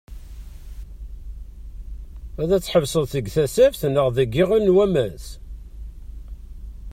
Ad 2.41 2.49
teḥbes 2.59 2.93
deg 3.13 3.25
Tasaft 3.35 3.81
neɣ 3.93 4.07
deg 4.17 4.29
Iɣil 4.43 4.63
n 4.65 4.73
wammas? 4.75 5.25